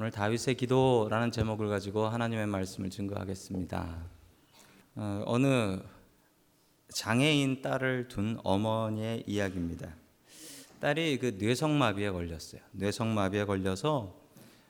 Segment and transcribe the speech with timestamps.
[0.00, 3.96] 오늘 다윗의 기도라는 제목을 가지고 하나님의 말씀을 증거하겠습니다.
[4.94, 5.82] 어, 느
[6.90, 9.92] 장애인 딸을 둔 어머니의 이야기입니다.
[10.78, 12.60] 딸이 그 뇌성마비에 걸렸어요.
[12.70, 14.14] 뇌성마비에 걸려서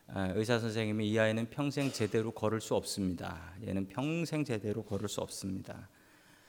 [0.06, 3.52] 아, 의사 선생님이 이 아이는 평생 제대로 걸을 수 없습니다.
[3.66, 5.90] 얘는 평생 제대로 걸을 수 없습니다.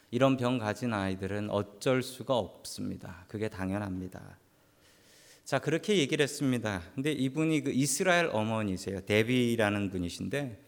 [0.10, 3.26] 이런 병 가진 아이들은 어쩔 수가 없습니다.
[3.28, 4.38] 그게 당연합니다.
[5.50, 6.84] 자, 그렇게 얘기를 했습니다.
[6.94, 9.02] 근데 이분이 그 이스라엘 어머니세요.
[9.02, 10.64] 데비라는 분이신데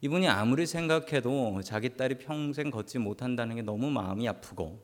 [0.00, 4.80] 이분이 아무리 생각해도 자기 딸이 평생 걷지 못한다는 게 너무 마음이 아프고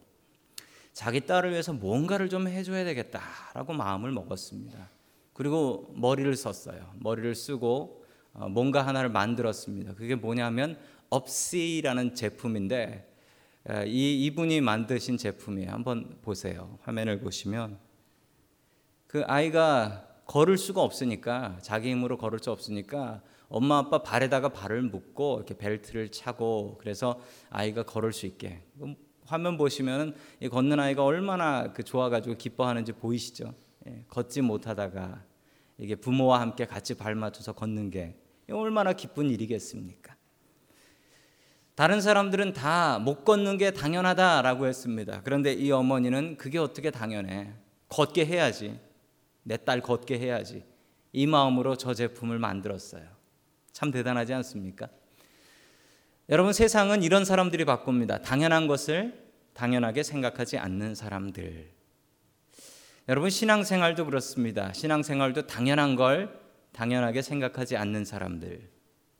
[0.93, 4.91] 자기 딸을 위해서 뭔가를 좀 해줘야 되겠다라고 마음을 먹었습니다.
[5.35, 6.95] 그리고 머리를 썼어요.
[6.97, 9.95] 머리를 쓰고 어, 뭔가 하나를 만들었습니다.
[9.95, 10.77] 그게 뭐냐면
[11.11, 13.09] 업시라는 제품인데
[13.87, 15.71] 이 이분이 만드신 제품이에요.
[15.71, 16.77] 한번 보세요.
[16.83, 17.87] 화면을 보시면
[19.09, 25.37] 그 아이가 걸을 수가 없으니까 자기 힘으로 걸을 수 없으니까 엄마 아빠 발에다가 발을 묶고
[25.39, 28.63] 이렇게 벨트를 차고 그래서 아이가 걸을 수 있게
[29.25, 33.55] 화면 보시면 이 걷는 아이가 얼마나 그 좋아가지고 기뻐하는지 보이시죠?
[33.89, 35.25] 예, 걷지 못하다가
[35.79, 38.15] 이게 부모와 함께 같이 발 맞춰서 걷는 게
[38.51, 40.15] 얼마나 기쁜 일이겠습니까?
[41.75, 45.23] 다른 사람들은 다 못 걷는 게 당연하다라고 했습니다.
[45.25, 47.53] 그런데 이 어머니는 그게 어떻게 당연해?
[47.89, 48.79] 걷게 해야지.
[49.43, 50.65] 내 딸 걷게 해야지.
[51.13, 53.05] 이 마음으로 저 제품을 만들었어요.
[53.73, 54.89] 참 대단하지 않습니까?
[56.29, 58.21] 여러분 세상은 이런 사람들이 바꿉니다.
[58.21, 61.71] 당연한 것을 당연하게 생각하지 않는 사람들.
[63.09, 64.73] 여러분 신앙생활도 그렇습니다.
[64.75, 66.39] 신앙생활도 당연한 걸
[66.73, 68.71] 당연하게 생각하지 않는 사람들.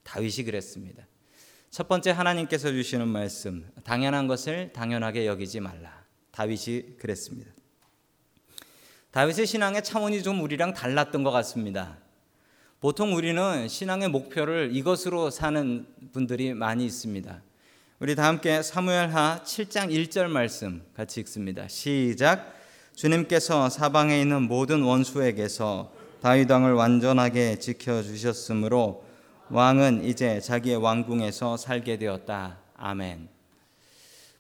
[0.03, 1.07] 다윗이 그랬습니다.
[1.71, 6.05] 첫 번째 하나님께서 주시는 말씀, 당연한 것을 당연하게 여기지 말라.
[6.31, 7.51] 다윗이 그랬습니다.
[9.11, 11.97] 다윗의 신앙의 차원이 좀 우리랑 달랐던 것 같습니다.
[12.79, 17.43] 보통 우리는 신앙의 목표를 이것으로 사는 분들이 많이 있습니다.
[18.01, 21.67] 우리 다 함께 사무엘하 7장 1절 말씀 같이 읽습니다.
[21.69, 22.55] 시작.
[22.95, 25.91] 주님께서 사방에 있는 모든 원수에게서
[26.21, 29.07] 다윗 왕을 완전하게 지켜 주셨으므로
[29.49, 32.59] 왕은 이제 자기의 왕궁에서 살게 되었다.
[32.77, 33.29] 아멘.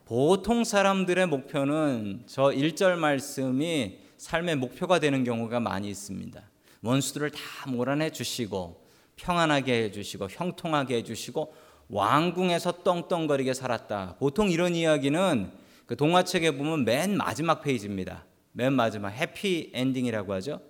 [0.05, 6.43] 보통 사람들의 목표는 저 1절 말씀이 삶의 목표가 되는 경우가 많이 있습니다.
[6.83, 8.85] 원수들을 다 몰아내 주시고
[9.17, 11.55] 평안하게 해 주시고 형통하게 해 주시고
[11.89, 14.17] 왕궁에서 떵떵거리게 살았다.
[14.19, 15.51] 보통 이런 이야기는
[15.87, 18.25] 그 동화책에 보면 맨 마지막 페이지입니다.
[18.53, 20.61] 맨 마지막 해피 엔딩이라고 하죠.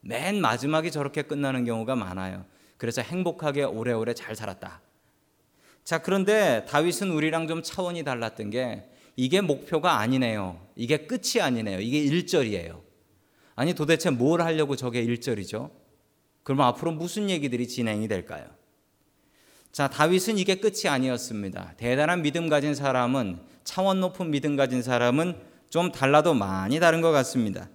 [0.00, 2.44] 맨 마지막이 저렇게 끝나는 경우가 많아요.
[2.76, 4.80] 그래서 행복하게 오래오래 잘 살았다.
[5.82, 10.60] 자, 그런데 다윗은 우리랑 좀 차원이 달랐던 게 이게 목표가 아니네요.
[10.76, 11.80] 이게 끝이 아니네요.
[11.80, 12.87] 이게 1절이에요.
[13.58, 15.72] 아니 도대체 뭘 하려고 저게 1절이죠?
[16.44, 18.46] 그러면 앞으로 무슨 얘기들이 진행이 될까요?
[19.72, 21.74] 자, 다윗은 이게 끝이 아니었습니다.
[21.76, 25.36] 대단한 믿음 가진 사람은 차원 높은 믿음 가진 사람은
[25.70, 27.68] 좀 달라도 많이 다른 것 같습니다.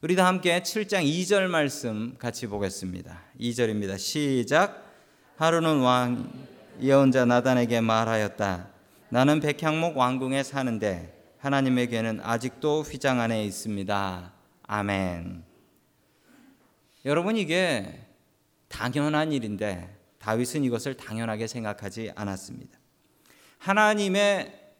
[0.00, 3.20] 우리 다 함께 7장 2절 말씀 같이 보겠습니다.
[3.38, 3.98] 2절입니다.
[3.98, 4.90] 시작.
[5.36, 6.32] 하루는 왕
[6.80, 8.68] 예언자 나단에게 말하였다.
[9.10, 14.35] 나는 백향목 왕궁에 사는데 하나님에게는 아직도 휘장 안에 있습니다.
[14.66, 15.44] 아멘.
[17.04, 18.00] 여러분 이게
[18.68, 22.78] 당연한 일인데 다윗은 이것을 당연하게 생각하지 않았습니다.
[23.58, 24.72] 하나님의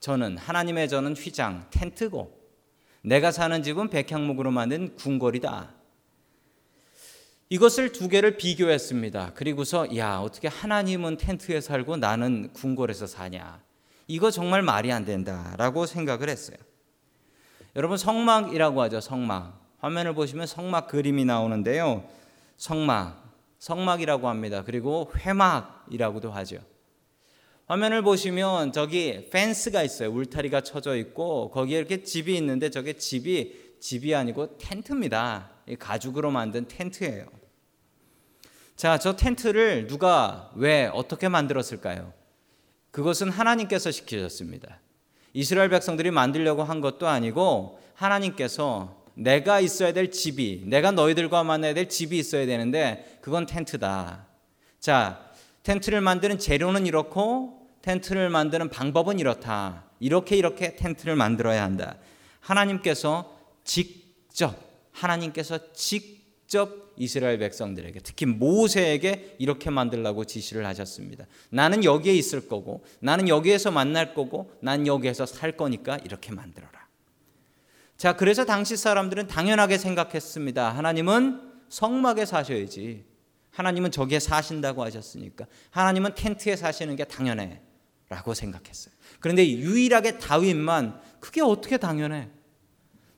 [0.00, 2.38] 저는 하나님의 저는 휘장 텐트고
[3.02, 5.74] 내가 사는 집은 백향목으로 만든 궁궐이다.
[7.50, 9.32] 이것을 두 개를 비교했습니다.
[9.34, 13.62] 그리고서 야 어떻게 하나님은 텐트에 살고 나는 궁궐에서 사냐?
[14.06, 16.58] 이거 정말 말이 안 된다라고 생각을 했어요.
[17.76, 19.00] 여러분 성막이라고 하죠.
[19.00, 19.60] 성막.
[19.78, 22.04] 화면을 보시면 성막 그림이 나오는데요.
[22.56, 24.62] 성막, 성막이라고 합니다.
[24.64, 26.58] 그리고 회막이라고도 하죠.
[27.66, 30.10] 화면을 보시면 저기 펜스가 있어요.
[30.10, 35.50] 울타리가 쳐져 있고 거기에 이렇게 집이 있는데 저게 집이 집이 아니고 텐트입니다.
[35.78, 37.26] 가죽으로 만든 텐트예요.
[38.76, 42.12] 자, 저 텐트를 누가 왜 어떻게 만들었을까요?
[42.90, 44.80] 그것은 하나님께서 시키셨습니다.
[45.32, 51.88] 이스라엘 백성들이 만들려고 한 것도 아니고 하나님께서 내가 있어야 될 집이 내가 너희들과 만나야 될
[51.88, 54.26] 집이 있어야 되는데 그건 텐트다.
[54.78, 55.30] 자,
[55.62, 59.84] 텐트를 만드는 재료는 이렇고 텐트를 만드는 방법은 이렇다.
[60.00, 61.96] 이렇게 이렇게 텐트를 만들어야 한다.
[62.40, 64.56] 하나님께서 직접
[64.92, 66.19] 하나님께서 직
[66.50, 71.26] 접 이스라엘 백성들에게 특히 모세에게 이렇게 만들라고 지시를 하셨습니다.
[71.48, 76.88] 나는 여기에 있을 거고 나는 여기에서 만날 거고 난 여기에서 살 거니까 이렇게 만들어라.
[77.96, 80.70] 자, 그래서 당시 사람들은 당연하게 생각했습니다.
[80.76, 83.04] 하나님은 성막에 사셔야지.
[83.52, 87.60] 하나님은 저기에 사신다고 하셨으니까 하나님은 텐트에 사시는 게 당연해
[88.08, 88.92] 라고 생각했어요.
[89.20, 92.28] 그런데 유일하게 다윗만 그게 어떻게 당연해?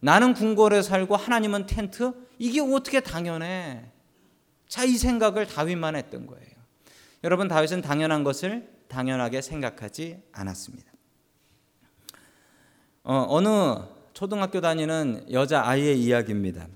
[0.01, 2.13] 나는 궁궐에 살고 하나님은 텐트?
[2.43, 3.85] 이게 어떻게 당연해?
[4.67, 6.51] 자, 이 생각을 다윗만 했던 거예요.
[7.23, 10.91] 여러분, 다윗은 당연한 것을 당연하게 생각하지 않았습니다.
[13.05, 13.47] 어, 어느
[14.13, 16.67] 초등학교 다니는 여자 아이의 이야기입니다.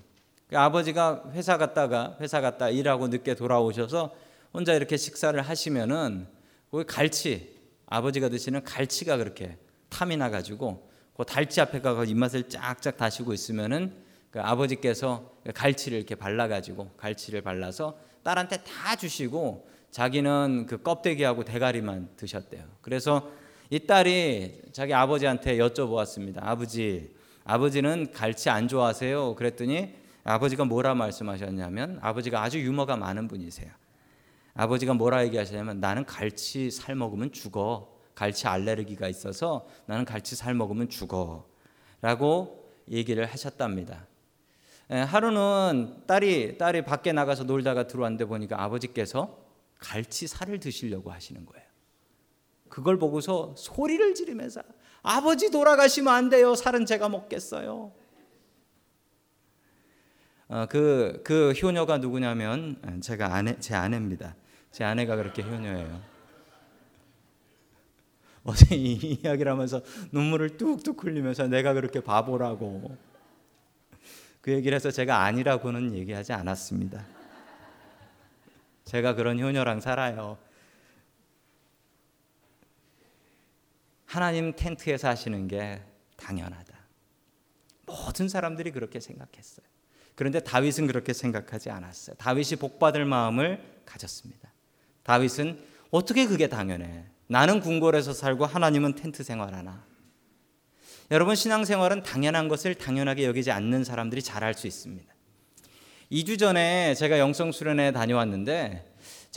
[0.49, 4.15] 그 아버지가 회사 갔다가 회사 갔다 일하고 늦게 돌아오셔서
[4.55, 6.29] 혼자 이렇게 식사를 하시면은
[6.71, 9.59] 거기 갈치 아버지가 드시는 갈치가 그렇게
[9.89, 14.06] 탐이 나가지고 그 달치 앞에 가서 입맛을 쫙쫙 다시고 있으면은
[14.37, 22.63] 그 아버지께서 갈치를 이렇게 발라가지고 갈치를 발라서 딸한테 다 주시고 자기는 그 껍데기하고 대가리만 드셨대요.
[22.83, 23.31] 그래서
[23.71, 26.41] 이 딸이 자기 아버지한테 여쭤보았습니다.
[26.43, 29.37] 아버지, 아버지는 갈치 안 좋아하세요?
[29.37, 33.71] 그랬더니 아버지가 뭐라 말씀하셨냐면 아버지가 아주 유머가 많은 분이세요.
[34.53, 37.91] 아버지가 뭐라 얘기하시냐면 나는 갈치 살 먹으면 죽어.
[38.15, 41.49] 갈치 알레르기가 있어서 나는 갈치 살 먹으면 죽어.
[42.03, 44.07] 라고 얘기를 하셨답니다.
[44.91, 49.45] 예, 하루는 딸이 딸이 밖에 나가서 놀다가 들어왔는데 보니까 아버지께서
[49.79, 51.67] 갈치 살을 드시려고 하시는 거예요.
[52.69, 54.63] 그걸 보고서 소리를 지르면서
[55.03, 56.55] 아버지 돌아가시면 안 돼요.
[56.55, 57.93] 살은 제가 먹겠어요.
[60.49, 64.37] 어, 그, 그 효녀가 누구냐면 제가 아내, 제 아내입니다.
[64.71, 66.01] 제 아내가 그렇게 효녀예요.
[68.45, 69.81] 어제 이 이야기를 하면서
[70.13, 72.97] 눈물을 뚝뚝 흘리면서 내가 그렇게 바보라고
[74.47, 77.05] 그 얘기를 해서 제가 아니라고는 얘기하지 않았습니다.
[78.85, 80.39] 제가 그런 효녀랑 살아요.
[84.05, 85.83] 하나님 텐트에 사시는 게
[86.17, 86.79] 당연하다.
[87.87, 89.67] 모든 사람들이 그렇게 생각했어요.
[90.15, 92.15] 그런데 다윗은 그렇게 생각하지 않았어요.
[92.15, 94.53] 다윗이 복받을 마음을 가졌습니다.
[95.03, 95.59] 다윗은
[95.91, 97.05] 어떻게 그게 당연해?
[97.27, 99.85] 나는 궁궐에서 살고 하나님은 텐트 생활하나?
[101.11, 105.07] 여러분 신앙생활은 당연한 것을 당연하게 여기지 않는 사람들이 잘할 수 있습니다.
[106.11, 108.85] 2주 전에 제가 영성 수련회 다녀왔는데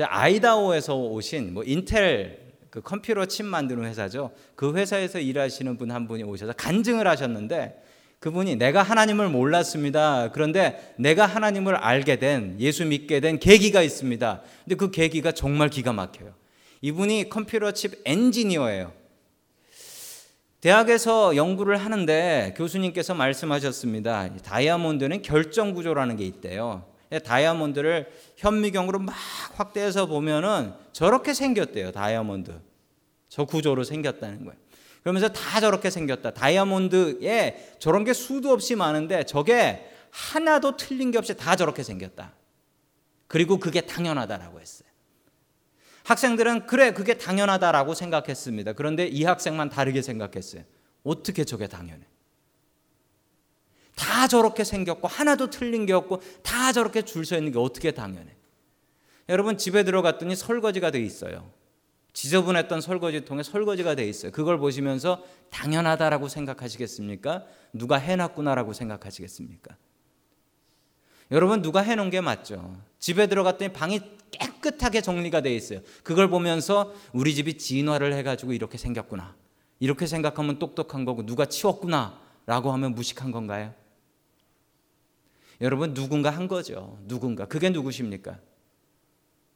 [0.01, 4.31] 아이다호에서 오신 뭐 인텔 그 컴퓨터 칩 만드는 회사죠.
[4.55, 7.83] 그 회사에서 일하시는 분 한 분이 오셔서 간증을 하셨는데
[8.19, 10.31] 그분이 내가 하나님을 몰랐습니다.
[10.31, 14.41] 그런데 내가 하나님을 알게 된 예수 믿게 된 계기가 있습니다.
[14.63, 16.33] 근데 그 계기가 정말 기가 막혀요.
[16.81, 18.98] 이분이 컴퓨터 칩 엔지니어예요.
[20.61, 24.35] 대학에서 연구를 하는데 교수님께서 말씀하셨습니다.
[24.43, 26.85] 다이아몬드는 결정 구조라는 게 있대요.
[27.23, 29.15] 다이아몬드를 현미경으로 막
[29.55, 31.91] 확대해서 보면은 저렇게 생겼대요.
[31.91, 32.59] 다이아몬드.
[33.29, 34.59] 저 구조로 생겼다는 거예요.
[35.01, 36.31] 그러면서 다 저렇게 생겼다.
[36.31, 42.33] 다이아몬드에 저런 게 수도 없이 많은데 저게 하나도 틀린 게 없이 다 저렇게 생겼다.
[43.27, 44.88] 그리고 그게 당연하다라고 했어요.
[46.09, 48.73] 학생들은 그래 그게 당연하다라고 생각했습니다.
[48.73, 50.63] 그런데 이 학생만 다르게 생각했어요.
[51.03, 52.01] 어떻게 저게 당연해?
[53.95, 58.35] 다 저렇게 생겼고 하나도 틀린 게 없고 다 저렇게 줄 서 있는 게 어떻게 당연해?
[59.27, 61.51] 여러분 집에 들어갔더니 설거지가 돼 있어요.
[62.13, 64.31] 지저분했던 설거지통에 설거지가 돼 있어요.
[64.31, 67.45] 그걸 보시면서 당연하다라고 생각하시겠습니까?
[67.71, 69.77] 누가 해놨구나라고 생각하시겠습니까?
[71.29, 72.75] 여러분 누가 해놓은 게 맞죠?
[72.97, 75.81] 집에 들어갔더니 방이 깨끗하게 정리가 돼 있어요.
[76.03, 79.35] 그걸 보면서 우리 집이 진화를 해가지고 이렇게 생겼구나.
[79.79, 83.73] 이렇게 생각하면 똑똑한 거고 누가 치웠구나 라고 하면 무식한 건가요?
[85.61, 86.97] 여러분 누군가 한 거죠.
[87.07, 88.39] 누군가 그게 누구십니까?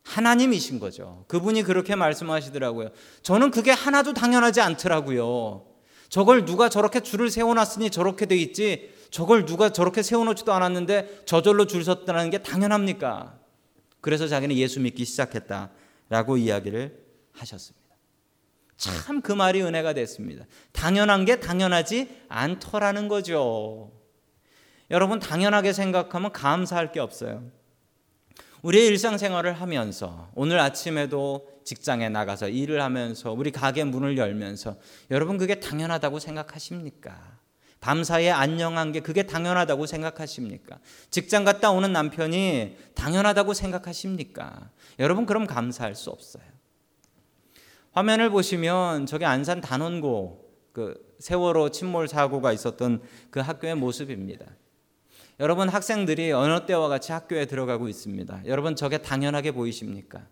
[0.03, 1.24] 하나님이신 거죠.
[1.27, 2.89] 그분이 그렇게 말씀하시더라고요.
[3.22, 5.65] 저는 그게 하나도 당연하지 않더라고요.
[6.10, 11.84] 저걸 누가 저렇게 줄을 세워놨으니 저렇게 돼 있지, 저걸 누가 저렇게 세워놓지도 않았는데 저절로 줄
[11.84, 13.39] 섰다는 게 당연합니까?
[14.04, 17.84] 그래서 자기는 예수 믿기 시작했다라고 이야기를 하셨습니다.
[18.76, 20.46] 참 그 말이 은혜가 됐습니다.
[20.74, 23.94] 당연한 게 당연하지 않더라는 거죠.
[24.92, 27.50] 여러분, 당연하게 생각하면 감사할 게 없어요.
[28.62, 34.78] 우리의 일상생활을 하면서 오늘 아침에도 직장에 나가서 일을 하면서 우리 가게 문을 열면서
[35.12, 37.33] 여러분 그게 당연하다고 생각하십니까?
[37.84, 40.80] 밤사이에 안녕한 게 그게 당연하다고 생각하십니까?
[41.10, 44.70] 직장 갔다 오는 남편이 당연하다고 생각하십니까?
[45.00, 46.44] 여러분 그럼 감사할 수 없어요.
[47.92, 54.46] 화면을 보시면 저게 안산 단원고 그 세월호 침몰 사고가 있었던 그 학교의 모습입니다.
[55.42, 58.44] 여러분 학생들이 어느 때와 같이 학교에 들어가고 있습니다.
[58.46, 60.25] 여러분 저게 당연하게 보이십니까?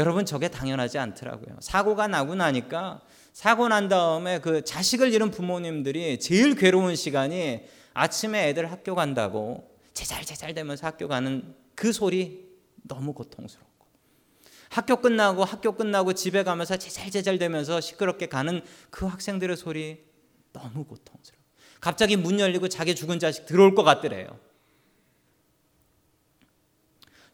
[0.00, 1.58] 여러분 저게 당연하지 않더라고요.
[1.60, 3.02] 사고가 나고 나니까
[3.34, 7.60] 사고 난 다음에 그 자식을 잃은 부모님들이 제일 괴로운 시간이
[7.92, 12.48] 아침에 애들 학교 간다고 제잘제잘 되면서 학교 가는 그 소리
[12.82, 13.70] 너무 고통스럽고
[14.70, 20.02] 학교 끝나고 학교 끝나고 집에 가면서 제잘제잘 되면서 시끄럽게 가는 그 학생들의 소리
[20.54, 21.40] 너무 고통스러워.
[21.78, 24.38] 갑자기 문 열리고 자기 죽은 자식 들어올 것 같더래요.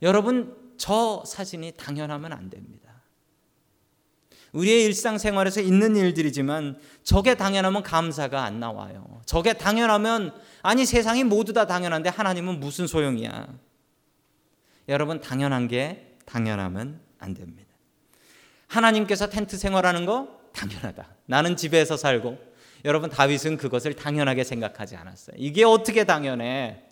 [0.02, 2.86] 여러분 저 사진이 당연하면 안 됩니다.
[4.52, 9.20] 우리의 일상생활에서 있는 일들이지만 저게 당연하면 감사가 안 나와요.
[9.26, 13.48] 저게 당연하면 아니 세상이 모두 다 당연한데 하나님은 무슨 소용이야.
[14.88, 17.74] 여러분 당연한 게 당연하면 안 됩니다.
[18.68, 21.06] 하나님께서 텐트 생활하는 거 당연하다.
[21.26, 22.38] 나는 집에서 살고
[22.84, 25.36] 여러분 다윗은 그것을 당연하게 생각하지 않았어요.
[25.38, 26.82] 이게 어떻게 당연해?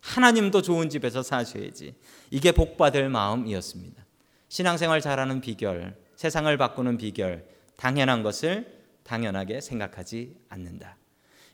[0.00, 1.94] 하나님도 좋은 집에서 사셔야지.
[2.30, 4.04] 이게 복받을 마음이었습니다.
[4.48, 10.96] 신앙생활 잘하는 비결, 세상을 바꾸는 비결, 당연한 것을 당연하게 생각하지 않는다.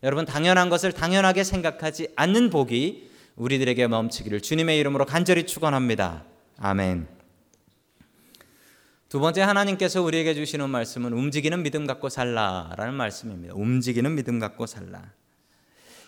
[0.03, 6.25] 여러분 당연한 것을 당연하게 생각하지 않는 복이 우리들에게 멈추기를 주님의 이름으로 간절히 축원합니다.
[6.59, 7.09] 아멘.
[9.09, 13.55] 두 번째 하나님께서 우리에게 주시는 말씀은 움직이는 믿음 갖고 살라라는 말씀입니다.
[13.55, 15.13] 움직이는 믿음 갖고 살라.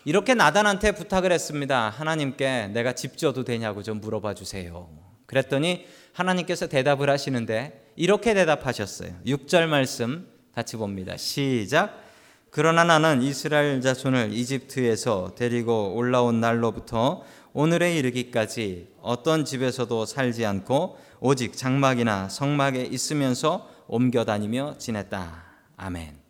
[0.05, 1.89] 이렇게 나단한테 부탁을 했습니다.
[1.89, 4.89] 하나님께 내가 집 지어도 되냐고 좀 물어봐 주세요.
[5.25, 9.11] 그랬더니 하나님께서 대답을 하시는데 이렇게 대답하셨어요.
[9.25, 11.17] 6절 말씀 같이 봅니다.
[11.17, 12.03] 시작.
[12.49, 21.55] 그러나 나는 이스라엘 자손을 이집트에서 데리고 올라온 날로부터 오늘에 이르기까지 어떤 집에서도 살지 않고 오직
[21.55, 25.43] 장막이나 성막에 있으면서 옮겨 다니며 지냈다.
[25.77, 26.28] 아멘.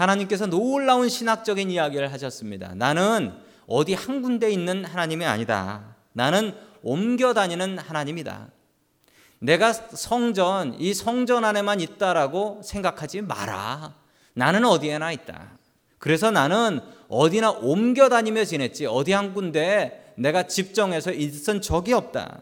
[0.00, 2.74] 하나님께서 놀라운 신학적인 이야기를 하셨습니다.
[2.74, 3.34] 나는
[3.66, 5.96] 어디 한 군데 있는 하나님이 아니다.
[6.12, 8.48] 나는 옮겨 다니는 하나님이다.
[9.40, 13.94] 내가 성전, 이 성전 안에만 있다라고 생각하지 마라.
[14.34, 15.58] 나는 어디에나 있다.
[15.98, 18.86] 그래서 나는 어디나 옮겨 다니며 지냈지.
[18.86, 22.40] 어디 한 군데 내가 집정해서 있은 적이 없다.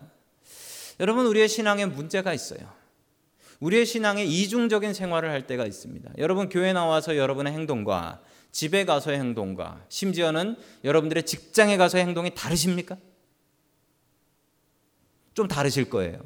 [1.00, 2.77] 여러분, 우리의 신앙에 문제가 있어요.
[3.60, 6.12] 우리의 신앙에 이중적인 생활을 할 때가 있습니다.
[6.18, 8.22] 여러분, 교회 나와서 여러분의 행동과
[8.52, 12.96] 집에 가서의 행동과 심지어는 여러분들의 직장에 가서의 행동이 다르십니까?
[15.34, 16.18] 좀 다르실 거예요.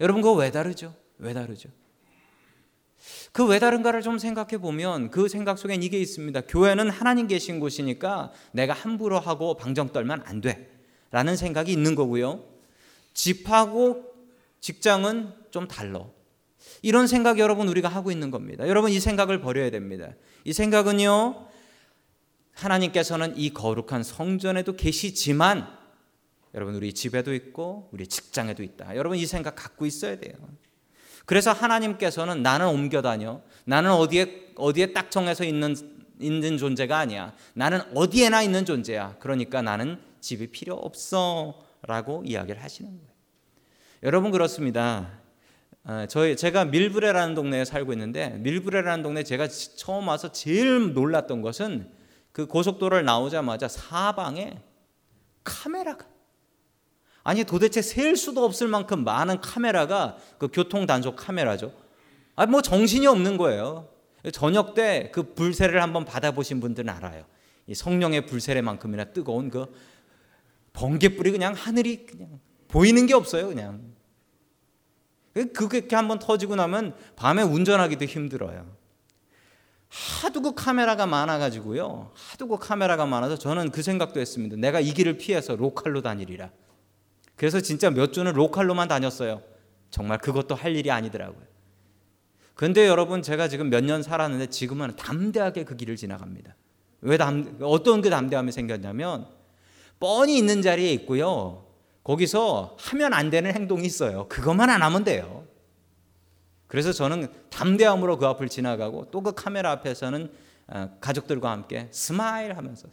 [0.00, 0.94] 여러분, 그거 왜 다르죠?
[1.18, 1.70] 왜 다르죠?
[3.32, 6.42] 그 왜 다른가를 좀 생각해 보면 그 생각 속엔 이게 있습니다.
[6.42, 10.70] 교회는 하나님 계신 곳이니까 내가 함부로 하고 방정 떨면 안 돼.
[11.10, 12.44] 라는 생각이 있는 거고요.
[13.12, 14.14] 집하고
[14.60, 16.10] 직장은 좀 달러.
[16.82, 18.68] 이런 생각 여러분 우리가 하고 있는 겁니다.
[18.68, 20.10] 여러분 이 생각을 버려야 됩니다.
[20.44, 21.48] 이 생각은요.
[22.52, 25.66] 하나님께서는 이 거룩한 성전에도 계시지만
[26.54, 28.96] 여러분 우리 집에도 있고 우리 직장에도 있다.
[28.96, 30.34] 여러분 이 생각 갖고 있어야 돼요.
[31.26, 33.40] 그래서 하나님께서는 나는 옮겨 다녀.
[33.64, 35.74] 나는 어디에 어디에 딱 정해서 있는
[36.20, 37.34] 있는 존재가 아니야.
[37.54, 39.16] 나는 어디에나 있는 존재야.
[39.18, 43.14] 그러니까 나는 집이 필요 없어라고 이야기를 하시는 거예요.
[44.04, 45.23] 여러분 그렇습니다.
[46.08, 51.90] 저희 제가 밀브레라는 동네에 살고 있는데 밀브레라는 동네 제가 처음 와서 제일 놀랐던 것은
[52.32, 54.60] 그 고속도로를 나오자마자 사방에
[55.44, 56.06] 카메라가
[57.22, 61.72] 아니 도대체 셀 수도 없을 만큼 많은 카메라가 그 교통 단속 카메라죠.
[62.36, 63.88] 아 뭐 정신이 없는 거예요.
[64.32, 67.24] 저녁 때 그 불세를 한번 받아보신 분들은 알아요.
[67.66, 69.72] 이 성령의 불세례만큼이나 뜨거운 그
[70.72, 73.93] 번개불이 그냥 하늘이 그냥 보이는 게 없어요, 그냥.
[75.34, 78.66] 그렇게 한번 터지고 나면 밤에 운전하기도 힘들어요.
[79.88, 82.10] 하도 그 카메라가 많아가지고요.
[82.14, 84.56] 하도 그 카메라가 많아서 저는 그 생각도 했습니다.
[84.56, 86.50] 내가 이 길을 피해서 로컬로 다니리라.
[87.36, 89.42] 그래서 진짜 몇 주는 local로만 다녔어요.
[89.90, 91.44] 정말 그것도 할 일이 아니더라고요.
[92.54, 96.54] 근데 여러분 제가 지금 몇 년 살았는데 지금은 담대하게 그 길을 지나갑니다.
[97.00, 99.26] 왜 담, 어떤 그 담대함이 생겼냐면
[100.00, 101.66] 뻔히 있는 자리에 있고요.
[102.04, 104.28] 거기서 하면 안 되는 행동이 있어요.
[104.28, 105.46] 그것만 안 하면 돼요.
[106.66, 110.30] 그래서 저는 담대함으로 그 앞을 지나가고 또 그 카메라 앞에서는
[110.66, 112.88] 어, 가족들과 함께 smile 하면서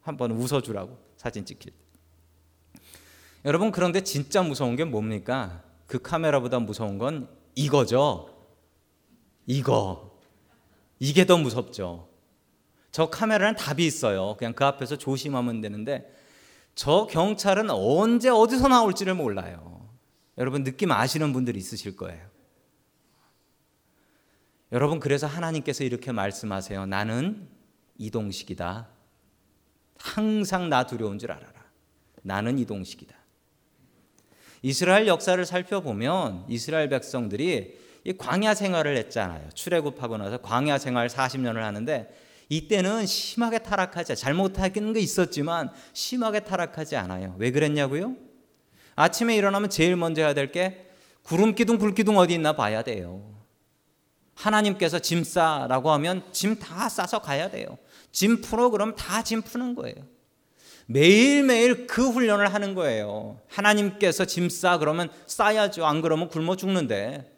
[0.00, 2.80] 한번 웃어주라고 사진 찍힐 때.
[3.44, 5.62] 여러분 그런데 진짜 무서운 게 뭡니까?
[5.86, 8.28] 그 카메라보다 무서운 건 이거죠.
[9.46, 10.18] 이거.
[10.98, 12.08] 이게 더 무섭죠.
[12.92, 14.36] 저 카메라는 답이 있어요.
[14.38, 16.12] 그냥 그 앞에서 조심하면 되는데
[16.74, 19.88] 저 경찰은 언제 어디서 나올지를 몰라요.
[20.38, 22.32] 여러분 느낌 아시는 분들이 있으실 거예요.
[24.72, 26.86] 여러분 그래서 하나님께서 이렇게 말씀하세요.
[26.86, 27.48] 나는
[27.98, 28.88] 이동식이다.
[29.98, 31.52] 항상 나 두려운 줄 알아라.
[32.22, 33.14] 나는 이동식이다.
[34.62, 39.50] 이스라엘 역사를 살펴보면 이스라엘 백성들이 이 광야 생활을 했잖아요.
[39.50, 42.12] 출애굽하고 나서 광야 생활 40년을 하는데
[42.56, 47.34] 이때는 심하게 타락하지 잘못하는 게 있었지만 심하게 타락하지 않아요.
[47.38, 48.14] 왜 그랬냐고요?
[48.94, 50.86] 아침에 일어나면 제일 먼저 해야 될 게
[51.22, 53.32] 구름 기둥, 불 기둥 어디 있나 봐야 돼요.
[54.34, 57.78] 하나님께서 짐 싸라고 하면 짐 다 싸서 가야 돼요.
[58.10, 59.96] 짐 풀어 그럼 다 짐 푸는 거예요.
[60.86, 63.40] 매일매일 그 훈련을 하는 거예요.
[63.48, 65.86] 하나님께서 짐 싸 그러면 싸야죠.
[65.86, 67.32] 안 그러면 굶어 죽는데.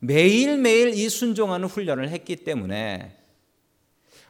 [0.00, 3.21] 매일매일 이 순종하는 훈련을 했기 때문에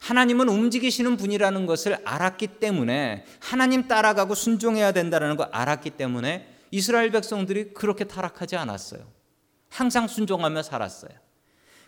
[0.02, 7.72] 하나님은 움직이시는 분이라는 것을 알았기 때문에 하나님 따라가고 순종해야 된다는 걸 알았기 때문에 이스라엘 백성들이
[7.72, 9.00] 그렇게 타락하지 않았어요.
[9.68, 11.12] 항상 순종하며 살았어요.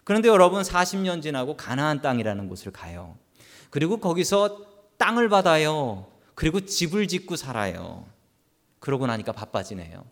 [0.05, 3.19] 그런데 여러분 40년 지나고 가나안 땅이라는 곳을 가요.
[3.71, 4.61] 그리고 거기서
[4.97, 6.07] 땅을 받아요.
[6.37, 8.07] 그리고 집을 짓고 살아요.
[8.79, 10.05] 그러고 나니까 바빠지네요.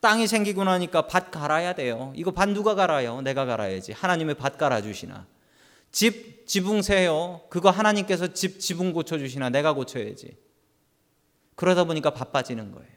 [0.00, 2.14] 땅이 생기고 나니까 밭 갈아야 돼요.
[2.16, 3.20] 이거 밭 누가 갈아요?
[3.20, 3.92] 내가 갈아야지.
[3.92, 5.26] 하나님의 밭 갈아주시나.
[5.92, 7.42] 집 지붕 세요.
[7.48, 9.50] 그거 하나님께서 집 지붕 고쳐주시나.
[9.50, 10.36] 내가 고쳐야지.
[11.54, 12.90] 그러다 보니까 바빠지는 거예요.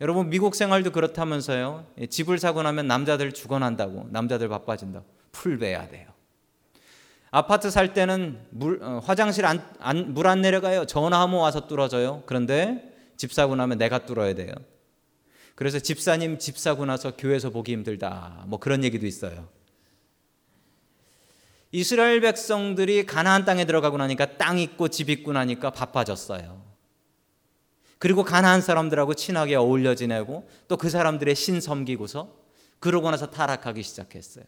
[0.00, 1.86] 여러분 미국 생활도 그렇다면서요.
[2.08, 4.06] 집을 사고 나면 남자들 죽어난다고.
[4.12, 5.02] 남자들 바빠진다.
[5.30, 6.08] 풀 베야 돼요.
[7.30, 10.86] 아파트 살 때는 물, 어, 화장실 안, 안, 물 안 내려가요.
[10.86, 12.22] 전화하면 와서 뚫어줘요.
[12.24, 14.54] 그런데 집 사고 나면 내가 뚫어야 돼요.
[15.54, 18.44] 그래서 집사님 집 사고 나서 교회에서 보기 힘들다.
[18.46, 19.54] 뭐 그런 얘기도 있어요.
[21.72, 26.64] 이스라엘 백성들이 가나안 땅에 들어가고 나니까 땅 있고 집 있고 나니까 바빠졌어요.
[27.98, 32.30] 그리고 가나안 사람들하고 친하게 어울려 지내고 또 그 사람들의 신 섬기고서
[32.78, 34.44] 그러고 나서 타락하기 시작했어요.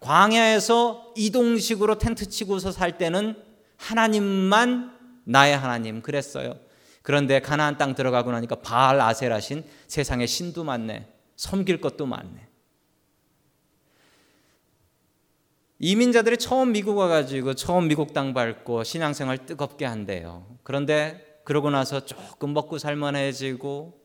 [0.00, 3.36] 광야에서 이동식으로 텐트 치고서 살 때는
[3.76, 6.58] 하나님만 나의 하나님 그랬어요.
[7.02, 11.06] 그런데 가나안 땅 들어가고 나니까 바알 아세라신 세상에 신도 많네.
[11.36, 12.49] 섬길 것도 많네.
[15.82, 20.46] 이민자들이 처음 미국 와가지고 처음 미국 땅 밟고 신앙생활 뜨겁게 한대요.
[20.62, 23.98] 그런데 그러고 나서 조금 먹고 살만해지고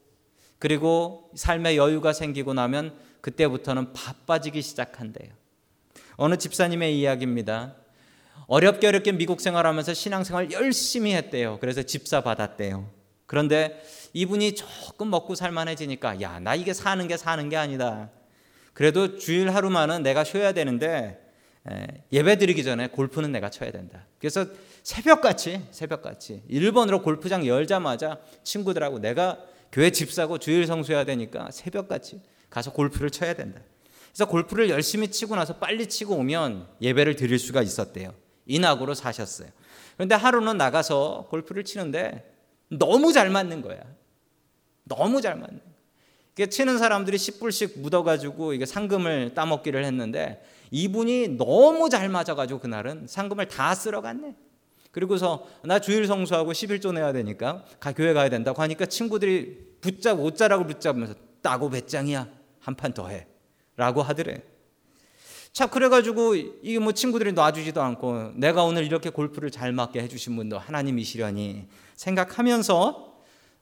[0.58, 5.34] 그리고 삶의 여유가 생기고 나면 그때부터는 바빠지기 시작한대요.
[6.16, 7.76] 어느 집사님의 이야기입니다.
[8.48, 11.58] 어렵게 어렵게 미국 생활하면서 신앙생활 열심히 했대요.
[11.60, 12.90] 그래서 집사 받았대요.
[13.26, 13.84] 그런데
[14.14, 18.12] 이분이 조금 먹고 살만해지니까 야, 나 이게 사는 게 사는 게 아니다.
[18.74, 21.25] 그래도 주일 하루만은 내가 쉬어야 되는데
[22.12, 24.06] 예배 드리기 전에 골프는 내가 쳐야 된다.
[24.20, 24.46] 그래서
[24.84, 29.40] 새벽같이 새벽같이 일본으로 골프장 열자마자 친구들하고 내가
[29.72, 33.62] 교회 집사고 주일 성수해야 되니까 새벽같이 가서 골프를 쳐야 된다.
[34.10, 38.14] 그래서 골프를 열심히 치고 나서 빨리 치고 오면 예배를 드릴 수가 있었대요.
[38.46, 39.50] 인학으로 사셨어요.
[39.96, 42.32] 그런데 하루는 나가서 골프를 치는데
[42.70, 43.82] 너무 잘 맞는 거야.
[44.84, 45.60] 너무 잘 맞는.
[45.60, 45.75] 그
[46.36, 53.74] 치는 사람들이 10불씩 묻어가지고 이게 상금을 따먹기를 했는데 이분이 너무 잘 맞아가지고 그날은 상금을 다
[53.74, 54.36] 쓸어갔네.
[54.92, 60.66] 그리고서 나 주일 성수하고 11조 내야 되니까 가 교회 가야 된다고 하니까 친구들이 붙잡 옷자락을
[60.68, 62.28] 붙잡으면서 따고 배짱이야
[62.60, 63.28] 한 판 더 해.
[63.78, 64.42] 라고 하더래.
[65.54, 70.58] 자, 그래가지고 이게 뭐 친구들이 놔주지도 않고 내가 오늘 이렇게 골프를 잘 맞게 해주신 분도
[70.58, 73.15] 하나님이시려니 생각하면서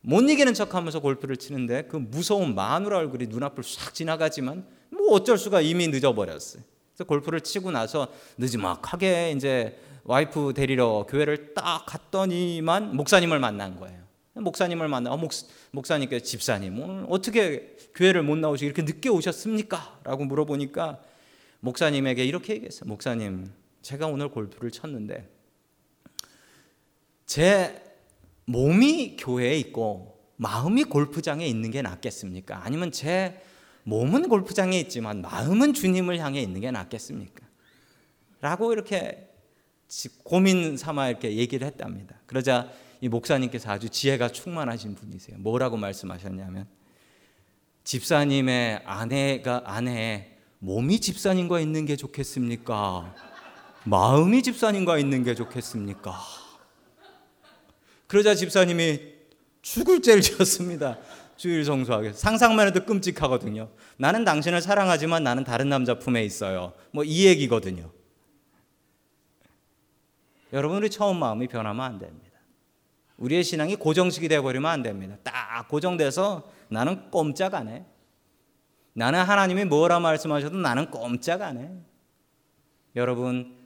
[0.06, 5.38] 못 이기는 척 하면서 골프를 치는데 그 무서운 마누라 얼굴이 눈앞을 싹 지나가지만 뭐 어쩔
[5.38, 6.62] 수가 이미 늦어버렸어요.
[6.92, 14.04] 그래서 골프를 치고 나서 늦지막하게 이제 와이프 데리러 교회를 딱 갔더니만 목사님을 만난 거예요.
[14.34, 15.32] 목사님을 만나 어, 목,
[15.72, 20.02] 목사님께 집사님 오늘 어떻게 교회를 못 나오시고 이렇게 늦게 오셨습니까?
[20.04, 21.00] 라고 물어보니까
[21.62, 22.90] 목사님에게 이렇게 얘기했어요.
[22.90, 23.50] 목사님,
[23.82, 25.30] 제가 오늘 골프를 쳤는데
[27.26, 27.83] 제
[28.46, 32.64] 몸이 교회에 있고 마음이 골프장에 있는 게 낫겠습니까?
[32.66, 33.42] 아니면 제
[33.84, 37.46] 몸은 골프장에 있지만 마음은 주님을 향해 있는 게 낫겠습니까?
[38.42, 39.30] 라고 이렇게
[40.24, 42.16] 고민 삼아 이렇게 얘기를 했답니다.
[42.26, 42.70] 그러자
[43.02, 45.38] 이 목사님께서 아주 지혜가 충만하신 분이세요.
[45.40, 46.68] 뭐라고 말씀하셨냐면
[47.84, 53.14] 집사님의 아내가 아내 몸이 집사님과 있는 게 좋겠습니까?
[53.84, 56.18] 마음이 집사님과 있는 게 좋겠습니까?
[58.14, 59.00] 그러자 집사님이
[59.64, 61.00] 죽을 죄를 지었습니다.
[61.36, 63.72] 주일 성수하게 상상만 해도 끔찍하거든요.
[63.98, 66.74] 나는 당신을 사랑하지만 나는 다른 남자 품에 있어요.
[66.92, 67.90] 뭐 이 얘기거든요.
[70.54, 72.38] 여러분들이 처음 마음이 변하면 안 됩니다.
[73.18, 75.18] 우리의 신앙이 고정식이 되어버리면 안 됩니다.
[75.24, 77.84] 딱 고정돼서 나는 꼼짝 안 해.
[78.94, 81.72] 나는 하나님이 뭐라 말씀하셔도 나는 꼼짝 안 해.
[82.96, 83.58] 여러분,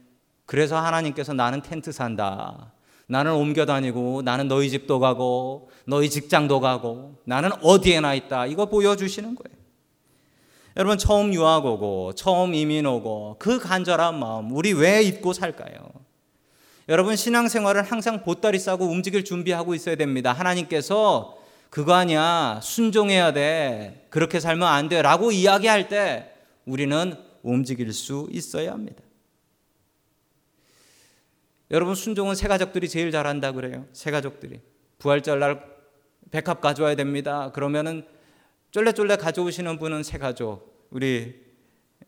[0.45, 2.71] 그래서 하나님께서 나는 텐트 산다.
[3.07, 8.45] 나는 옮겨 다니고, 나는 너희 집도 가고, 너희 직장도 가고, 나는 어디에나 있다.
[8.45, 9.57] 이거 보여주시는 거예요.
[10.75, 16.07] 여러분, 처음 유학 오고, 처음 이민 오고, 그 간절한 마음, 우리 왜 잊고 살까요?
[16.89, 20.31] 여러분 신앙생활을 항상 보따리 싸고 움직일 준비하고 있어야 됩니다.
[20.31, 21.37] 하나님께서
[21.69, 22.61] 그거 아니야.
[22.63, 24.07] 순종해야 돼.
[24.09, 25.01] 그렇게 살면 안 돼.
[25.01, 26.31] 라고 이야기할 때
[26.65, 29.03] 우리는 움직일 수 있어야 합니다.
[31.71, 33.86] 여러분, 순종은 새 가족들이 제일 잘한다 그래요.
[33.93, 34.62] 새 가족들이.
[34.99, 35.63] 부활절 날
[36.32, 37.51] 백합 가져와야 됩니다.
[37.51, 38.06] 그러면은
[38.71, 40.88] 쫄래쫄래 가져오시는 분은 새 가족.
[40.89, 41.45] 우리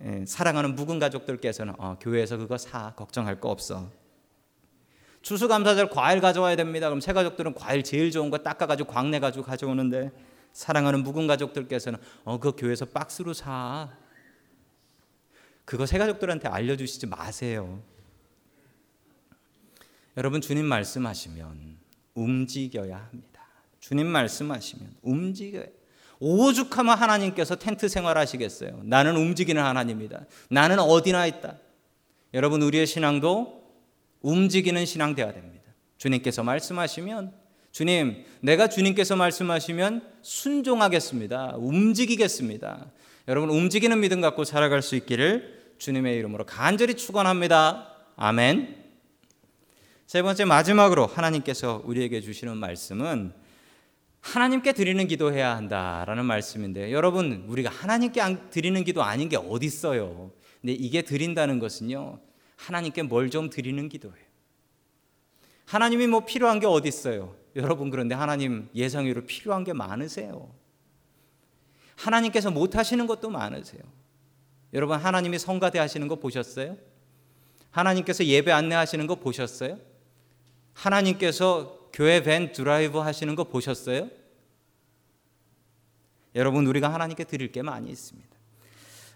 [0.02, 2.94] 예, 사랑하는 묵은 가족들께서는 어, 교회에서 그거 사.
[2.96, 3.92] 걱정할 거 없어.
[5.22, 6.88] 추수감사절 과일 가져와야 됩니다.
[6.88, 10.12] 그럼 새 가족들은 과일 제일 좋은 거 닦아가지고 광내 가지고 가져오는데
[10.54, 13.90] 사랑하는 묵은 가족들께서는 어 그 교회에서 박스로 사.
[15.66, 17.82] 그거 새 가족들한테 알려주시지 마세요.
[20.20, 21.78] 여러분 주님 말씀하시면
[22.14, 23.42] 움직여야 합니다.
[23.80, 25.64] 주님 말씀하시면 움직여야.
[26.20, 28.82] 오죽하면 하나님께서 텐트 생활하시겠어요.
[28.84, 30.26] 나는 움직이는 하나님이다.
[30.50, 31.56] 나는 어디나 있다.
[32.34, 33.64] 여러분 우리의 신앙도
[34.20, 35.64] 움직이는 신앙 되어야 됩니다.
[35.98, 37.32] 주님께서 말씀하시면
[37.72, 41.54] 주님, 내가 주님께서 말씀하시면 순종하겠습니다.
[41.56, 42.92] 움직이겠습니다.
[43.30, 47.96] 여러분 움직이는 믿음 갖고 살아갈 수 있기를 주님의 이름으로 간절히 축원합니다.
[48.18, 48.89] 아멘.
[50.10, 53.32] 세 번째 마지막으로 하나님께서 우리에게 주시는 말씀은
[54.22, 60.32] 하나님께 드리는 기도해야 한다라는 말씀인데 여러분 우리가 하나님께 드리는 기도 아닌 게 어디 있어요?
[60.62, 62.20] 근데 이게 드린다는 것은요
[62.56, 64.26] 하나님께 뭘 좀 드리는 기도예요.
[65.66, 67.36] 하나님이 뭐 필요한 게 어디 있어요?
[67.56, 70.52] 여러분 그런데 하나님 예상외로 필요한 게 많으세요.
[71.98, 73.84] 하나님께서 못 하시는 것도 많으세요.
[74.74, 76.78] 여러분 하나님이 성가대 하시는 거 보셨어요?
[77.70, 79.88] 하나님께서 예배 안내하시는 거 보셨어요?
[80.80, 84.08] 하나님께서 교회 밴 드라이브 하시는 거 보셨어요?
[86.36, 88.30] 여러분 우리가 하나님께 드릴 게 많이 있습니다.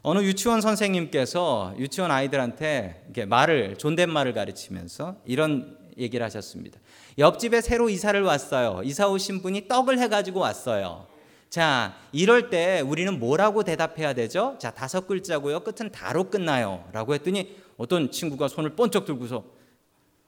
[0.02, 6.80] 어느 유치원 선생님께서 유치원 아이들한테 이렇게 말을 존댓말을 가르치면서 이런 얘기를 하셨습니다.
[7.18, 8.82] 옆집에 새로 이사를 왔어요.
[8.84, 11.08] 이사 오신 분이 떡을 해 가지고 왔어요.
[11.50, 14.58] 자, 이럴 때 우리는 뭐라고 대답해야 되죠?
[14.60, 15.62] 자, 다섯 글자고요.
[15.62, 16.84] 끝은 다로 끝나요.
[16.92, 19.46] 라고 했더니 어떤 친구가 손을 번쩍 들고서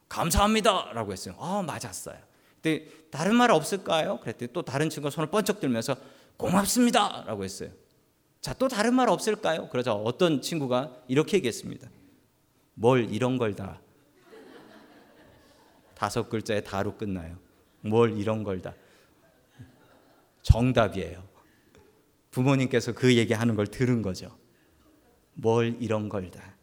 [0.09, 0.91] 감사합니다.
[0.93, 1.35] 라고 했어요.
[1.37, 2.17] 어, 맞았어요.
[2.61, 4.19] 근데 다른 말 없을까요?
[4.19, 5.95] 그랬더니 또 다른 친구가 손을 번쩍 들면서
[6.37, 7.23] 고맙습니다.
[7.25, 7.69] 라고 했어요.
[8.41, 9.69] 자, 또 다른 말 없을까요?
[9.69, 11.89] 그러자 어떤 친구가 이렇게 얘기했습니다.
[12.75, 13.81] 뭘 이런 걸 다.
[15.95, 17.37] 다섯 글자에 다로 끝나요.
[17.81, 18.73] 뭘 이런 걸 다.
[20.41, 21.23] 정답이에요.
[22.31, 24.37] 부모님께서 그 얘기하는 걸 들은 거죠.
[25.33, 26.55] 뭘 이런 걸 다.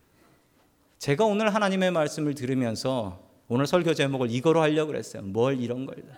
[0.99, 5.23] 제가 오늘 하나님의 말씀을 들으면서 오늘 설교 제목을 이거로 하려고 그랬어요.
[5.23, 6.17] 뭘 이런 걸 다.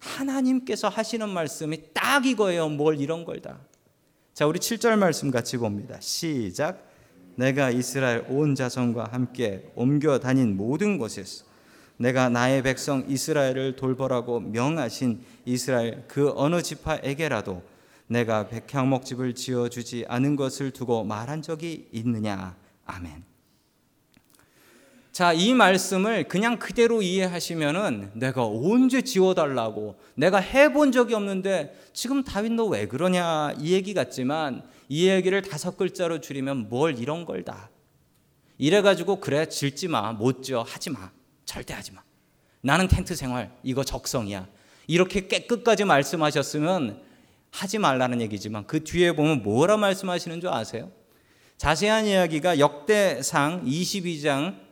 [0.00, 2.68] 하나님께서 하시는 말씀이 딱 이거예요.
[2.68, 3.58] 뭘 이런 걸 다.
[4.34, 5.98] 자, 우리 7절 말씀 같이 봅니다.
[5.98, 6.86] 시작.
[7.36, 11.46] 내가 이스라엘 온 자손과 함께 옮겨 다닌 모든 곳에서
[11.96, 17.62] 내가 나의 백성 이스라엘을 돌보라고 명하신 이스라엘 그 어느 지파에게라도
[18.08, 22.58] 내가 백향목집을 지어 주지 않은 것을 두고 말한 적이 있느냐.
[22.84, 23.29] 아멘.
[25.20, 32.52] 자, 이 말씀을 그냥 그대로 이해하시면은 내가 언제 지워달라고 내가 해본 적이 없는데 지금 다윗
[32.52, 37.68] 너 왜 그러냐 이 얘기 같지만 이 얘기를 다섯 글자로 줄이면 뭘 이런 걸 다.
[38.56, 41.10] 이래가지고 그래 질지 마, 못 지어, 하지 마,
[41.44, 42.00] 절대 하지 마.
[42.62, 44.48] 나는 텐트 생활 이거 적성이야.
[44.86, 47.02] 이렇게 깨끗까지 말씀하셨으면
[47.50, 50.90] 하지 말라는 얘기지만 그 뒤에 보면 뭐라 말씀하시는 줄 아세요?
[51.58, 54.69] 자세한 이야기가 역대상 22장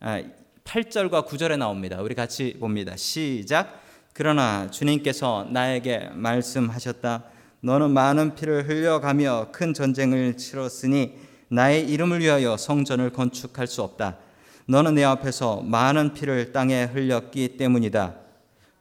[0.00, 2.00] 8절과 아, 9절에 나옵니다.
[2.00, 2.96] 우리 같이 봅니다.
[2.96, 3.82] 시작.
[4.12, 7.24] 그러나 주님께서 나에게 말씀하셨다.
[7.60, 11.14] 너는 많은 피를 흘려가며 큰 전쟁을 치렀으니
[11.48, 14.18] 나의 이름을 위하여 성전을 건축할 수 없다.
[14.66, 18.14] 너는 내 앞에서 많은 피를 땅에 흘렸기 때문이다.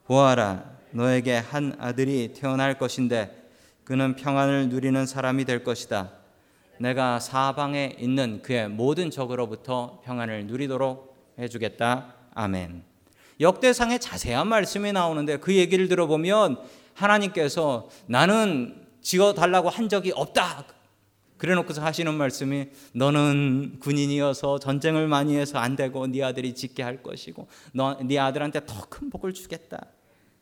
[0.05, 3.49] 보아라, 너에게 한 아들이 태어날 것인데
[3.83, 6.11] 그는 평안을 누리는 사람이 될 것이다.
[6.79, 12.13] 내가 사방에 있는 그의 모든 적으로부터 평안을 누리도록 해주겠다.
[12.33, 12.83] 아멘.
[13.39, 16.57] 역대상에 자세한 말씀이 나오는데 그 얘기를 들어보면
[16.93, 20.65] 하나님께서 나는 지어 달라고 한 적이 없다.
[21.37, 27.03] 그래 놓고서 하시는 말씀이 너는 군인이어서 전쟁을 많이 해서 안 되고 네 아들이 짓게 할
[27.03, 29.85] 것이고 너 네 아들한테 더 큰 복을 주겠다.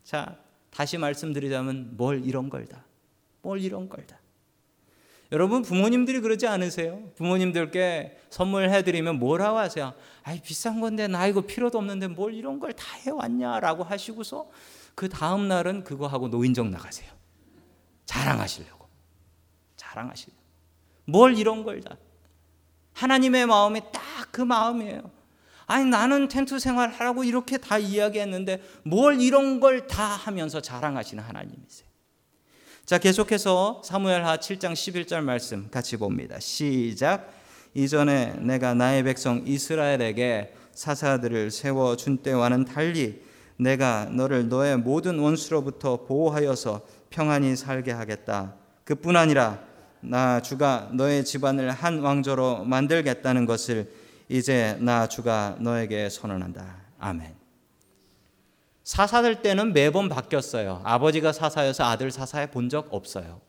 [0.04, 0.36] 자,
[0.70, 2.84] 다시 말씀드리자면 뭘 이런 걸다.
[3.42, 4.18] 뭘 이런 걸다.
[5.32, 7.10] 여러분 부모님들이 그러지 않으세요?
[7.16, 9.94] 부모님들께 선물해 드리면 뭐라고 하세요?
[10.22, 14.48] 아이 비싼 건데 나 이거 필요도 없는데 뭘 이런 걸 다 해왔냐라고 하시고서
[14.94, 17.10] 그 다음 날은 그거 하고 노인정 나가세요.
[18.04, 18.86] 자랑하시려고.
[19.76, 20.40] 자랑하시려고.
[21.06, 21.96] 뭘 이런 걸 다.
[22.94, 25.10] 하나님의 마음이 딱 그 마음이에요.
[25.66, 31.88] 아니 나는 텐트 생활하라고 이렇게 다 이야기했는데 뭘 이런 걸 다 하면서 자랑하시는 하나님이세요.
[32.86, 36.38] 자, 계속해서 사무엘하 7장 11절 말씀 같이 봅니다.
[36.38, 37.32] 시작.
[37.74, 43.20] 이전에 내가 나의 백성 이스라엘에게 사사들을 세워 준 때와는 달리
[43.56, 48.54] 내가 너를 너의 모든 원수로부터 보호하여서 평안히 살게 하겠다.
[48.84, 49.58] 그뿐 아니라
[49.98, 53.92] 나 주가 너의 집안을 한 왕조로 만들겠다는 것을
[54.28, 56.76] 이제 나 주가 너에게 선언한다.
[57.00, 57.35] 아멘.
[58.86, 60.80] 사사들 때는 매번 바뀌었어요.
[60.84, 63.40] 아버지가 사사여서 아들 사사해 본 적 없어요.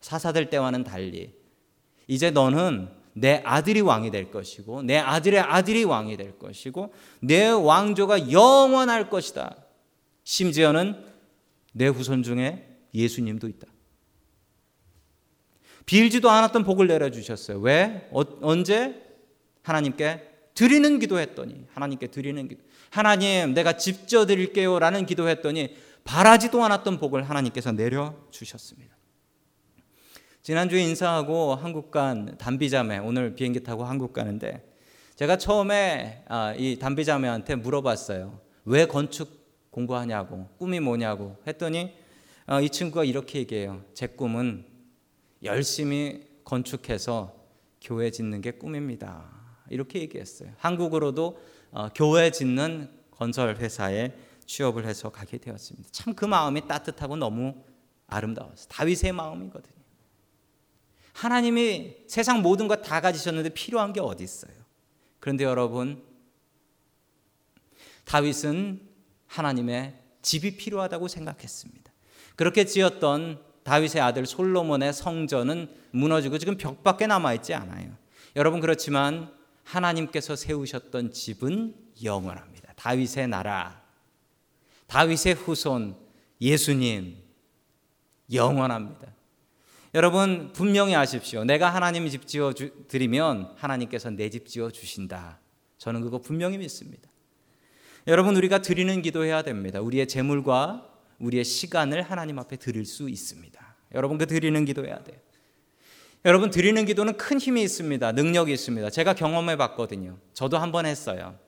[0.00, 1.32] 사사들 때와는 달리
[2.08, 8.32] 이제 너는 내 아들이 왕이 될 것이고 내 아들의 아들이 왕이 될 것이고 내 왕조가
[8.32, 9.54] 영원할 것이다.
[10.24, 11.04] 심지어는
[11.72, 13.68] 내 후손 중에 예수님도 있다.
[15.86, 17.60] 빌지도 않았던 복을 내려 주셨어요.
[17.60, 18.08] 왜?
[18.10, 19.00] 어, 언제?
[19.62, 22.62] 하나님께 드리는 기도했더니 하나님께 드리는 기도.
[22.90, 28.96] 하나님 내가 집 지어 드릴게요 라는 기도했더니 바라지도 않았던 복을 하나님께서 내려 주셨습니다.
[30.42, 34.66] 지난주에 인사하고 한국 간 단비자매 오늘 비행기 타고 한국 가는데
[35.14, 38.40] 제가 처음에 아, 이 단비자매한테 물어봤어요.
[38.64, 39.28] 왜 건축
[39.70, 41.92] 공부하냐고 꿈이 뭐냐고 했더니
[42.46, 43.84] 어, 이 친구가 이렇게 얘기해요.
[43.94, 44.64] 제 꿈은
[45.44, 47.36] 열심히 건축해서
[47.80, 49.30] 교회 짓는 게 꿈입니다.
[49.68, 50.50] 이렇게 얘기했어요.
[50.56, 51.59] 한국으로도 어,
[51.94, 54.12] 교회 짓는 건설 회사에
[54.46, 55.88] 취업을 해서 가게 되었습니다.
[55.92, 57.54] 참 그 마음이 따뜻하고 너무
[58.08, 58.66] 아름다웠어요.
[58.68, 59.74] 다윗의 마음이거든요.
[61.12, 64.52] 하나님이 세상 모든 것 다 가지셨는데 필요한 게 어디 있어요?
[65.20, 66.02] 그런데 여러분
[68.04, 68.80] 다윗은
[69.26, 71.92] 하나님의 집이 필요하다고 생각했습니다.
[72.36, 77.92] 그렇게 지었던 다윗의 아들 솔로몬의 성전은 무너지고 지금 벽밖에 남아 있지 않아요.
[78.34, 79.32] 여러분 그렇지만
[79.70, 82.72] 하나님께서 세우셨던 집은 영원합니다.
[82.76, 83.82] 다윗의 나라,
[84.86, 85.96] 다윗의 후손,
[86.40, 87.16] 예수님
[88.32, 89.14] 영원합니다.
[89.94, 91.44] 여러분 분명히 아십시오.
[91.44, 92.52] 내가 하나님 집 지어
[92.88, 95.38] 드리면 하나님께서 내 집 지어 주신다.
[95.78, 97.08] 저는 그거 분명히 믿습니다.
[98.06, 99.80] 여러분 우리가 드리는 기도해야 됩니다.
[99.80, 103.76] 우리의 재물과 우리의 시간을 하나님 앞에 드릴 수 있습니다.
[103.94, 105.18] 여러분 그 드리는 기도해야 돼요.
[106.24, 108.12] 여러분 드리는 기도는 큰 힘이 있습니다.
[108.12, 108.90] 능력이 있습니다.
[108.90, 110.18] 제가 경험해 봤거든요.
[110.34, 111.38] 저도 한 번 했어요.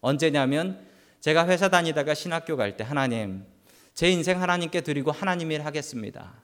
[0.00, 0.86] 언제냐면
[1.20, 3.44] 제가 회사 다니다가 신학교 갈 때 하나님
[3.94, 6.34] 제 인생 하나님께 드리고 하나님 일 하겠습니다.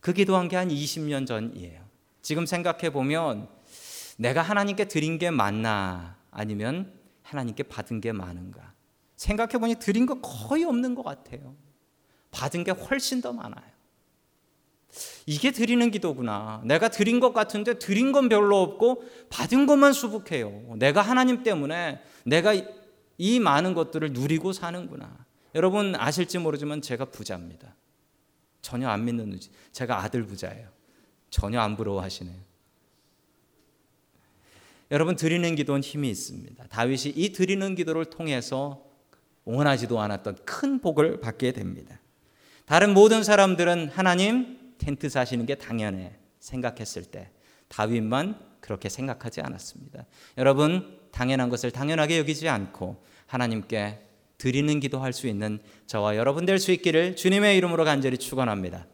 [0.00, 1.80] 그 기도한 게 한 20년 전이에요.
[2.20, 3.48] 지금 생각해 보면
[4.16, 8.74] 내가 하나님께 드린 게 맞나 아니면 하나님께 받은 게 많은가?
[9.16, 11.56] 생각해 보니 드린 거 거의 없는 것 같아요.
[12.30, 13.71] 받은 게 훨씬 더 많아요.
[15.26, 16.62] 이게 드리는 기도구나.
[16.64, 20.76] 내가 드린 것 같은데 드린 건 별로 없고 받은 것만 수북해요.
[20.76, 22.54] 내가 하나님 때문에 내가
[23.18, 25.24] 이 많은 것들을 누리고 사는구나.
[25.54, 27.74] 여러분 아실지 모르지만 제가 부자입니다.
[28.60, 29.38] 전혀 안 믿는
[29.72, 30.68] 제가 아들 부자예요.
[31.30, 32.36] 전혀 안 부러워하시네요.
[34.90, 36.66] 여러분 드리는 기도는 힘이 있습니다.
[36.68, 38.84] 다윗이 이 드리는 기도를 통해서
[39.44, 41.98] 원하지도 않았던 큰 복을 받게 됩니다.
[42.66, 47.30] 다른 모든 사람들은 하나님 텐트 사시는 게 당연해 생각했을 때
[47.68, 50.06] 다윗만 그렇게 생각하지 않았습니다.
[50.38, 54.00] 여러분 당연한 것을 당연하게 여기지 않고 하나님께
[54.38, 58.86] 드리는 기도할 수 있는 저와 여러분 될 수 있기를 주님의 이름으로 간절히 축원합니다.